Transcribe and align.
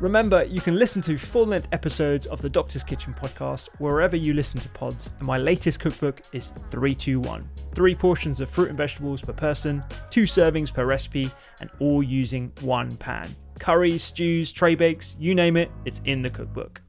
Remember, 0.00 0.44
you 0.44 0.60
can 0.60 0.76
listen 0.76 1.02
to 1.02 1.18
full 1.18 1.44
length 1.44 1.66
episodes 1.72 2.28
of 2.28 2.40
the 2.40 2.48
Doctor's 2.48 2.84
Kitchen 2.84 3.12
podcast 3.20 3.68
wherever 3.78 4.14
you 4.14 4.32
listen 4.32 4.60
to 4.60 4.68
pods, 4.68 5.10
and 5.18 5.26
my 5.26 5.38
latest 5.38 5.80
cookbook 5.80 6.22
is 6.32 6.52
321. 6.70 7.48
Three 7.74 7.96
portions 7.96 8.40
of 8.40 8.48
fruit 8.48 8.68
and 8.68 8.78
vegetables 8.78 9.22
per 9.22 9.32
person, 9.32 9.82
two 10.10 10.22
servings 10.22 10.72
per 10.72 10.84
recipe, 10.84 11.32
and 11.60 11.68
all 11.80 12.00
using 12.00 12.52
one 12.60 12.94
pan. 12.98 13.28
Curries, 13.58 14.04
stews, 14.04 14.52
tray 14.52 14.76
bakes, 14.76 15.16
you 15.18 15.34
name 15.34 15.56
it, 15.56 15.68
it's 15.84 16.00
in 16.04 16.22
the 16.22 16.30
cookbook. 16.30 16.80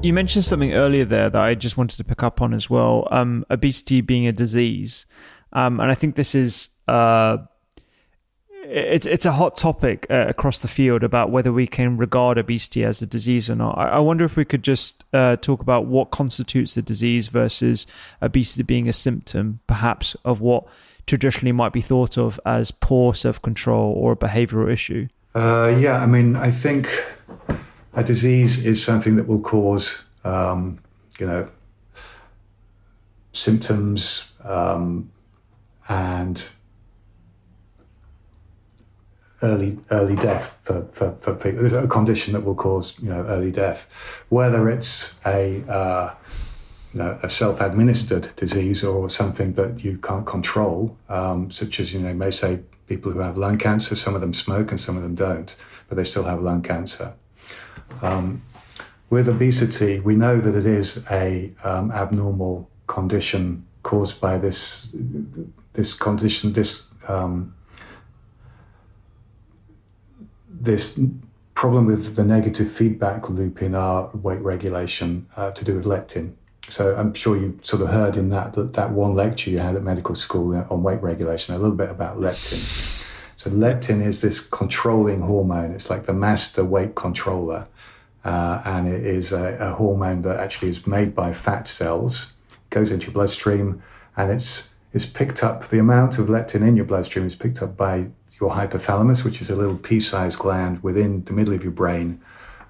You 0.00 0.12
mentioned 0.12 0.44
something 0.44 0.74
earlier 0.74 1.04
there 1.04 1.28
that 1.28 1.42
I 1.42 1.56
just 1.56 1.76
wanted 1.76 1.96
to 1.96 2.04
pick 2.04 2.22
up 2.22 2.40
on 2.40 2.54
as 2.54 2.70
well 2.70 3.08
um, 3.10 3.44
obesity 3.50 4.00
being 4.00 4.28
a 4.28 4.32
disease. 4.32 5.06
Um, 5.52 5.80
and 5.80 5.90
I 5.90 5.94
think 5.94 6.16
this 6.16 6.34
is 6.34 6.68
uh, 6.86 7.38
it's 8.64 9.06
it's 9.06 9.24
a 9.24 9.32
hot 9.32 9.56
topic 9.56 10.06
uh, 10.10 10.26
across 10.28 10.58
the 10.58 10.68
field 10.68 11.02
about 11.02 11.30
whether 11.30 11.52
we 11.52 11.66
can 11.66 11.96
regard 11.96 12.38
obesity 12.38 12.84
as 12.84 13.00
a 13.00 13.06
disease 13.06 13.48
or 13.48 13.54
not. 13.54 13.78
I, 13.78 13.88
I 13.88 13.98
wonder 13.98 14.24
if 14.24 14.36
we 14.36 14.44
could 14.44 14.62
just 14.62 15.04
uh, 15.12 15.36
talk 15.36 15.60
about 15.60 15.86
what 15.86 16.10
constitutes 16.10 16.76
a 16.76 16.82
disease 16.82 17.28
versus 17.28 17.86
obesity 18.20 18.62
being 18.62 18.88
a 18.88 18.92
symptom, 18.92 19.60
perhaps 19.66 20.16
of 20.24 20.40
what 20.40 20.66
traditionally 21.06 21.52
might 21.52 21.72
be 21.72 21.80
thought 21.80 22.18
of 22.18 22.38
as 22.44 22.70
poor 22.70 23.14
self 23.14 23.40
control 23.40 23.92
or 23.94 24.12
a 24.12 24.16
behavioral 24.16 24.70
issue. 24.70 25.08
Uh, 25.34 25.74
yeah, 25.78 25.98
I 25.98 26.06
mean, 26.06 26.36
I 26.36 26.50
think 26.50 26.88
a 27.94 28.04
disease 28.04 28.64
is 28.64 28.82
something 28.82 29.16
that 29.16 29.26
will 29.26 29.40
cause, 29.40 30.04
um, 30.24 30.78
you 31.18 31.26
know, 31.26 31.48
symptoms 33.32 34.32
um, 34.44 35.10
and 35.88 36.50
early 39.42 39.78
early 39.90 40.16
death 40.16 40.56
for, 40.62 40.86
for, 40.92 41.16
for 41.20 41.34
people. 41.34 41.60
There's 41.60 41.72
a 41.72 41.86
condition 41.86 42.32
that 42.32 42.40
will 42.40 42.54
cause 42.54 42.98
you 43.00 43.08
know 43.08 43.24
early 43.26 43.50
death, 43.50 43.86
whether 44.28 44.68
it's 44.68 45.18
a 45.24 45.62
uh, 45.68 46.14
you 46.92 47.00
know, 47.00 47.18
a 47.22 47.28
self-administered 47.28 48.34
disease 48.36 48.82
or 48.82 49.10
something 49.10 49.52
that 49.54 49.84
you 49.84 49.98
can't 49.98 50.26
control, 50.26 50.96
um, 51.08 51.50
such 51.50 51.80
as 51.80 51.92
you 51.92 52.00
know 52.00 52.14
may 52.14 52.30
say 52.30 52.60
people 52.86 53.12
who 53.12 53.18
have 53.18 53.36
lung 53.36 53.58
cancer. 53.58 53.94
Some 53.94 54.14
of 54.14 54.20
them 54.20 54.32
smoke 54.32 54.70
and 54.70 54.80
some 54.80 54.96
of 54.96 55.02
them 55.02 55.14
don't, 55.14 55.54
but 55.88 55.96
they 55.96 56.04
still 56.04 56.24
have 56.24 56.42
lung 56.42 56.62
cancer. 56.62 57.12
Um, 58.02 58.42
with 59.10 59.28
obesity, 59.28 60.00
we 60.00 60.16
know 60.16 60.40
that 60.40 60.54
it 60.54 60.66
is 60.66 61.04
a 61.10 61.52
um, 61.64 61.90
abnormal 61.92 62.68
condition 62.86 63.66
caused 63.82 64.20
by 64.20 64.36
this 64.38 64.88
this 65.78 65.94
condition 65.94 66.52
this 66.52 66.88
um, 67.06 67.54
this 70.50 70.98
problem 71.54 71.86
with 71.86 72.16
the 72.16 72.24
negative 72.24 72.70
feedback 72.70 73.30
loop 73.30 73.62
in 73.62 73.76
our 73.76 74.10
weight 74.12 74.40
regulation 74.40 75.26
uh, 75.36 75.52
to 75.52 75.64
do 75.64 75.76
with 75.76 75.84
leptin. 75.84 76.34
So 76.68 76.96
I'm 76.96 77.14
sure 77.14 77.36
you 77.36 77.58
sort 77.62 77.80
of 77.82 77.88
heard 77.88 78.16
in 78.16 78.28
that, 78.30 78.54
that 78.54 78.72
that 78.72 78.90
one 78.90 79.14
lecture 79.14 79.50
you 79.50 79.60
had 79.60 79.76
at 79.76 79.82
medical 79.82 80.16
school 80.16 80.66
on 80.68 80.82
weight 80.82 81.00
regulation 81.00 81.54
a 81.54 81.58
little 81.58 81.76
bit 81.76 81.90
about 81.90 82.18
leptin. 82.18 82.60
So 83.36 83.48
leptin 83.50 84.04
is 84.04 84.20
this 84.20 84.40
controlling 84.40 85.20
hormone. 85.20 85.70
It's 85.70 85.88
like 85.88 86.06
the 86.06 86.12
master 86.12 86.64
weight 86.64 86.96
controller, 86.96 87.68
uh, 88.24 88.62
and 88.64 88.88
it 88.88 89.06
is 89.06 89.30
a, 89.30 89.56
a, 89.60 89.70
hormone 89.74 90.22
that 90.22 90.40
actually 90.40 90.70
is 90.70 90.88
made 90.88 91.14
by 91.14 91.32
fat 91.32 91.68
cells, 91.68 92.32
goes 92.70 92.90
into 92.90 93.06
your 93.06 93.14
bloodstream, 93.14 93.80
and 94.16 94.32
it's 94.32 94.70
it's 94.92 95.06
picked 95.06 95.44
up. 95.44 95.68
The 95.70 95.78
amount 95.78 96.18
of 96.18 96.28
leptin 96.28 96.66
in 96.66 96.76
your 96.76 96.84
bloodstream 96.84 97.26
is 97.26 97.34
picked 97.34 97.62
up 97.62 97.76
by 97.76 98.06
your 98.40 98.50
hypothalamus, 98.50 99.24
which 99.24 99.40
is 99.40 99.50
a 99.50 99.56
little 99.56 99.76
pea-sized 99.76 100.38
gland 100.38 100.82
within 100.82 101.24
the 101.24 101.32
middle 101.32 101.54
of 101.54 101.62
your 101.62 101.72
brain, 101.72 102.20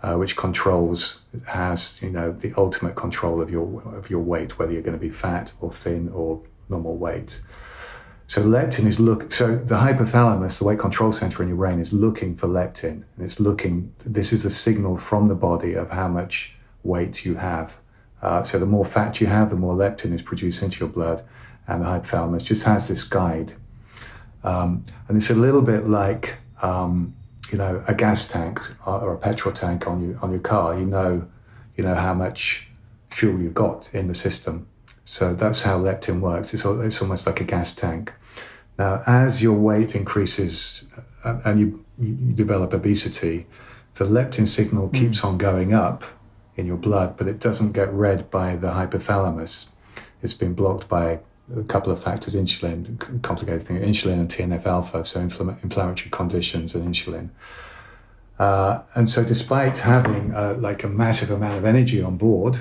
uh, 0.03 0.15
which 0.15 0.37
controls 0.37 1.23
has 1.47 2.01
you 2.03 2.11
know 2.11 2.33
the 2.33 2.53
ultimate 2.57 2.97
control 2.97 3.41
of 3.41 3.51
your 3.51 3.83
of 3.95 4.11
your 4.11 4.21
weight, 4.21 4.59
whether 4.59 4.73
you're 4.73 4.83
going 4.83 4.99
to 4.99 5.01
be 5.01 5.11
fat 5.11 5.53
or 5.61 5.71
thin 5.71 6.09
or 6.11 6.41
normal 6.69 6.97
weight. 6.97 7.41
So 8.27 8.43
leptin 8.43 8.87
is 8.87 9.01
look. 9.01 9.33
So 9.33 9.57
the 9.57 9.77
hypothalamus, 9.77 10.59
the 10.59 10.65
weight 10.65 10.78
control 10.78 11.12
center 11.12 11.43
in 11.43 11.49
your 11.49 11.57
brain, 11.57 11.81
is 11.81 11.93
looking 11.93 12.37
for 12.37 12.47
leptin, 12.47 13.03
and 13.17 13.21
it's 13.25 13.41
looking. 13.41 13.93
This 14.05 14.33
is 14.33 14.45
a 14.45 14.51
signal 14.51 14.99
from 14.99 15.28
the 15.28 15.34
body 15.34 15.75
of 15.75 15.91
how 15.91 16.09
much 16.09 16.53
weight 16.83 17.25
you 17.25 17.37
have. 17.37 17.73
Uh, 18.21 18.43
so 18.43 18.59
the 18.59 18.67
more 18.67 18.84
fat 18.84 19.21
you 19.21 19.27
have, 19.28 19.51
the 19.51 19.57
more 19.57 19.75
leptin 19.75 20.12
is 20.12 20.23
produced 20.23 20.62
into 20.62 20.81
your 20.81 20.89
blood, 20.89 21.25
and 21.69 21.83
the 21.83 21.87
hypothalamus 21.87 22.43
just 22.43 22.65
has 22.65 22.89
this 22.89 23.05
guide 23.05 23.55
um, 24.45 24.84
and 25.09 25.17
it's 25.17 25.31
a 25.31 25.34
little 25.34 25.62
bit 25.62 25.89
like, 25.89 26.37
um, 26.62 27.15
you 27.51 27.59
know, 27.59 27.83
a 27.87 27.95
gas 27.95 28.27
tank 28.27 28.61
or 28.87 29.12
a 29.15 29.19
petrol 29.19 29.55
tank 29.55 29.87
on 29.87 30.03
you 30.03 30.19
on 30.23 30.31
your 30.31 30.41
car. 30.41 30.78
You 30.78 30.87
know, 30.87 31.27
you 31.77 31.84
know 31.84 31.95
how 31.95 32.15
much 32.15 32.69
fuel 33.11 33.41
you've 33.41 33.55
got 33.55 33.89
in 33.93 34.09
the 34.09 34.15
system. 34.15 34.67
So 35.05 35.34
that's 35.34 35.62
how 35.62 35.78
leptin 35.78 36.21
works. 36.21 36.53
It's, 36.53 36.65
it's 36.65 37.03
almost 37.03 37.27
like 37.27 37.41
a 37.41 37.45
gas 37.45 37.75
tank. 37.75 38.12
Now, 38.78 39.03
as 39.07 39.43
your 39.43 39.55
weight 39.55 39.95
increases 39.95 40.84
uh, 41.25 41.41
and 41.45 41.59
you, 41.59 41.84
you 41.99 42.33
develop 42.34 42.75
obesity, 42.75 43.47
the 43.95 44.05
leptin 44.05 44.47
signal 44.47 44.89
mm. 44.89 44.95
keeps 44.95 45.25
on 45.25 45.39
going 45.39 45.72
up 45.72 46.04
in 46.57 46.66
your 46.66 46.77
blood, 46.77 47.16
but 47.16 47.27
it 47.27 47.41
doesn't 47.41 47.72
get 47.72 47.92
read 47.92 48.31
by 48.31 48.57
the 48.57 48.69
hypothalamus. 48.69 49.71
It's 50.22 50.34
been 50.34 50.53
blocked 50.53 50.89
by 50.89 51.21
a 51.56 51.62
couple 51.62 51.92
of 51.92 52.03
factors 52.03 52.34
insulin, 52.34 53.22
complicated 53.22 53.62
thing, 53.62 53.78
insulin 53.78 54.15
and 54.15 54.28
TNF 54.28 54.66
alpha, 54.66 55.04
so 55.04 55.21
infl- 55.21 55.62
inflammatory 55.62 56.10
conditions 56.10 56.74
and 56.74 56.86
insulin. 56.86 57.30
Uh, 58.39 58.83
and 58.95 59.09
so, 59.10 59.24
despite 59.24 59.78
having 59.78 60.34
uh, 60.34 60.54
like 60.59 60.84
a 60.84 60.89
massive 60.89 61.30
amount 61.30 61.59
of 61.59 61.65
energy 61.65 62.03
on 62.03 62.16
board, 62.16 62.59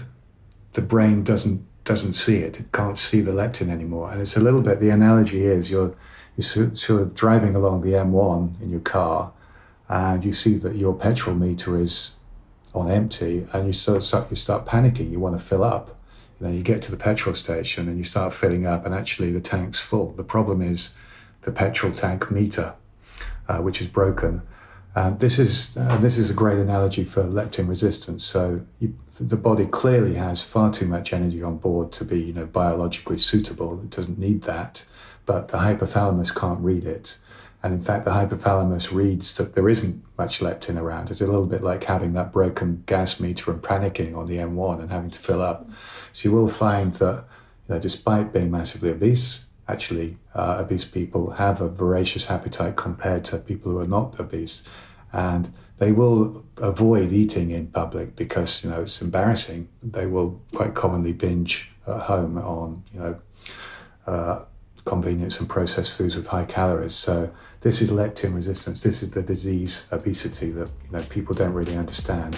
the 0.73 0.81
brain 0.81 1.23
doesn't 1.23 1.63
doesn't 1.83 2.13
see 2.13 2.37
it. 2.37 2.59
It 2.59 2.71
can't 2.73 2.97
see 2.97 3.21
the 3.21 3.31
leptin 3.31 3.69
anymore. 3.69 4.11
And 4.11 4.21
it's 4.21 4.35
a 4.35 4.41
little 4.41 4.61
bit. 4.61 4.79
The 4.79 4.89
analogy 4.89 5.45
is 5.45 5.69
you're 5.69 5.93
you're 6.35 6.75
sort 6.75 7.01
of 7.01 7.15
driving 7.15 7.55
along 7.55 7.81
the 7.81 7.91
M1 7.91 8.61
in 8.61 8.69
your 8.69 8.81
car, 8.81 9.31
and 9.89 10.23
you 10.23 10.31
see 10.31 10.57
that 10.57 10.75
your 10.75 10.93
petrol 10.93 11.35
meter 11.35 11.79
is 11.79 12.15
on 12.73 12.91
empty, 12.91 13.47
and 13.53 13.67
you 13.67 13.73
start 13.73 14.29
you 14.29 14.35
start 14.35 14.65
panicking. 14.65 15.11
You 15.11 15.19
want 15.19 15.39
to 15.39 15.43
fill 15.43 15.63
up, 15.63 15.95
know, 16.45 16.53
you 16.53 16.61
get 16.61 16.81
to 16.83 16.91
the 16.91 16.97
petrol 16.97 17.33
station 17.35 17.87
and 17.87 17.97
you 17.97 18.03
start 18.03 18.33
filling 18.33 18.65
up, 18.65 18.85
and 18.85 18.93
actually 18.93 19.31
the 19.31 19.39
tank's 19.39 19.79
full. 19.79 20.11
The 20.11 20.23
problem 20.23 20.61
is 20.61 20.93
the 21.41 21.51
petrol 21.51 21.91
tank 21.91 22.29
meter, 22.29 22.73
uh, 23.47 23.57
which 23.57 23.81
is 23.81 23.87
broken. 23.87 24.41
Uh, 24.95 25.11
this 25.11 25.37
is 25.37 25.77
uh, 25.77 25.97
this 25.97 26.17
is 26.17 26.29
a 26.29 26.33
great 26.33 26.57
analogy 26.57 27.03
for 27.03 27.23
leptin 27.23 27.67
resistance. 27.67 28.23
So 28.23 28.61
you, 28.79 28.95
the 29.19 29.35
body 29.35 29.65
clearly 29.65 30.15
has 30.15 30.41
far 30.41 30.71
too 30.71 30.87
much 30.87 31.13
energy 31.13 31.43
on 31.43 31.57
board 31.57 31.91
to 31.93 32.05
be 32.05 32.19
you 32.19 32.33
know 32.33 32.45
biologically 32.45 33.19
suitable. 33.19 33.79
It 33.81 33.91
doesn't 33.91 34.17
need 34.17 34.43
that, 34.43 34.85
but 35.25 35.49
the 35.49 35.57
hypothalamus 35.57 36.35
can't 36.35 36.59
read 36.59 36.85
it. 36.85 37.17
And 37.67 37.75
in 37.75 37.83
fact, 37.83 38.05
the 38.05 38.11
hypothalamus 38.11 38.93
reads 38.93 39.35
that 39.35 39.53
there 39.53 39.67
isn't 39.67 40.01
much 40.17 40.39
leptin 40.39 40.79
around. 40.79 41.11
It's 41.11 41.19
a 41.19 41.25
little 41.25 41.45
bit 41.45 41.61
like 41.61 41.83
having 41.83 42.13
that 42.13 42.31
broken 42.31 42.81
gas 42.85 43.19
meter 43.19 43.51
and 43.51 43.61
panicking 43.61 44.15
on 44.15 44.25
the 44.25 44.37
M1 44.37 44.79
and 44.79 44.89
having 44.89 45.09
to 45.09 45.19
fill 45.19 45.41
up. 45.41 45.69
So 46.13 46.29
you 46.29 46.33
will 46.33 46.47
find 46.47 46.93
that, 46.93 47.25
you 47.67 47.75
know, 47.75 47.79
despite 47.81 48.31
being 48.31 48.51
massively 48.51 48.89
obese, 48.91 49.47
actually 49.67 50.15
uh, 50.33 50.59
obese 50.61 50.85
people 50.85 51.31
have 51.31 51.59
a 51.59 51.67
voracious 51.67 52.31
appetite 52.31 52.77
compared 52.77 53.25
to 53.25 53.37
people 53.37 53.73
who 53.73 53.79
are 53.79 53.85
not 53.85 54.17
obese. 54.17 54.63
And 55.11 55.51
they 55.77 55.91
will 55.91 56.45
avoid 56.59 57.11
eating 57.11 57.51
in 57.51 57.67
public 57.67 58.15
because, 58.15 58.63
you 58.63 58.69
know, 58.69 58.83
it's 58.83 59.01
embarrassing. 59.01 59.67
They 59.83 60.05
will 60.05 60.41
quite 60.55 60.73
commonly 60.73 61.11
binge 61.11 61.69
at 61.85 61.99
home 61.99 62.37
on, 62.37 62.83
you 62.93 62.99
know, 63.01 63.19
uh, 64.07 64.45
convenience 64.87 65.39
and 65.39 65.49
processed 65.49 65.91
foods 65.91 66.15
with 66.15 66.27
high 66.27 66.45
calories. 66.45 66.95
So 66.95 67.29
this 67.61 67.81
is 67.81 67.89
leptin 67.89 68.33
resistance. 68.33 68.81
This 68.81 69.03
is 69.03 69.11
the 69.11 69.21
disease 69.21 69.85
obesity 69.91 70.51
that 70.51 70.69
you 70.85 70.91
know 70.91 71.03
people 71.09 71.35
don't 71.35 71.53
really 71.53 71.75
understand. 71.75 72.37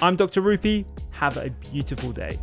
I'm 0.00 0.16
Dr. 0.16 0.42
Rupy. 0.42 0.84
Have 1.10 1.36
a 1.36 1.50
beautiful 1.50 2.12
day. 2.12 2.38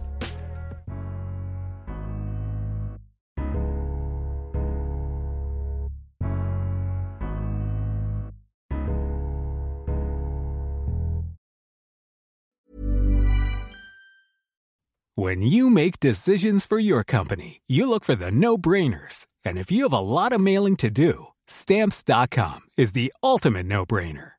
When 15.20 15.42
you 15.42 15.70
make 15.70 16.00
decisions 16.00 16.66
for 16.66 16.80
your 16.80 17.04
company, 17.04 17.60
you 17.68 17.90
look 17.90 18.06
for 18.06 18.16
the 18.16 18.32
no 18.32 18.58
brainers. 18.58 19.28
And 19.44 19.58
if 19.58 19.70
you 19.70 19.84
have 19.84 19.92
a 19.92 20.00
lot 20.00 20.32
of 20.32 20.40
mailing 20.40 20.78
to 20.78 20.90
do, 20.90 21.28
stamps.com 21.46 22.62
is 22.78 22.94
the 22.94 23.12
ultimate 23.22 23.66
no 23.66 23.86
brainer. 23.86 24.39